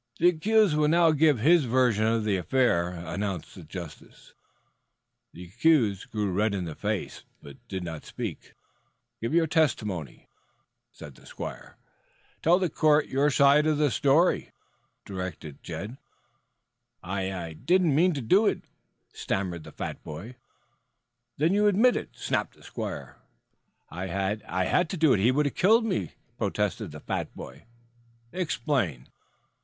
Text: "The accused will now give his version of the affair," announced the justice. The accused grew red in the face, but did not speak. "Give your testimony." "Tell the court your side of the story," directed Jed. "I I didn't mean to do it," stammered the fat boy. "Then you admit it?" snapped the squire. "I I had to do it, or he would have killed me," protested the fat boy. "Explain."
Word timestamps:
"The 0.17 0.29
accused 0.29 0.75
will 0.75 0.87
now 0.87 1.11
give 1.11 1.37
his 1.41 1.65
version 1.65 2.07
of 2.07 2.23
the 2.23 2.35
affair," 2.35 2.89
announced 2.89 3.53
the 3.53 3.61
justice. 3.63 4.33
The 5.31 5.43
accused 5.43 6.09
grew 6.09 6.31
red 6.31 6.55
in 6.55 6.65
the 6.65 6.73
face, 6.73 7.21
but 7.43 7.57
did 7.67 7.83
not 7.83 8.03
speak. 8.05 8.55
"Give 9.21 9.35
your 9.35 9.45
testimony." 9.45 10.27
"Tell 10.97 11.11
the 12.57 12.71
court 12.73 13.09
your 13.09 13.29
side 13.29 13.67
of 13.67 13.77
the 13.77 13.91
story," 13.91 14.49
directed 15.05 15.61
Jed. 15.61 15.97
"I 17.03 17.31
I 17.31 17.53
didn't 17.53 17.93
mean 17.93 18.13
to 18.15 18.21
do 18.21 18.47
it," 18.47 18.63
stammered 19.13 19.63
the 19.63 19.71
fat 19.71 20.01
boy. 20.03 20.35
"Then 21.37 21.53
you 21.53 21.67
admit 21.67 21.95
it?" 21.95 22.09
snapped 22.17 22.55
the 22.55 22.63
squire. 22.63 23.17
"I 23.91 24.39
I 24.49 24.65
had 24.65 24.89
to 24.89 24.97
do 24.97 25.13
it, 25.13 25.19
or 25.19 25.21
he 25.21 25.29
would 25.31 25.45
have 25.45 25.53
killed 25.53 25.85
me," 25.85 26.13
protested 26.39 26.89
the 26.89 26.99
fat 27.01 27.31
boy. 27.35 27.65
"Explain." 28.31 29.07